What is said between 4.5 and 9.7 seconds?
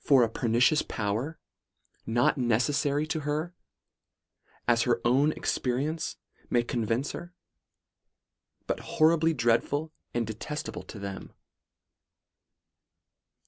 as her own experience may convince her; but horribly dread